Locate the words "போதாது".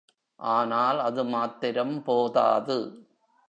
2.03-2.79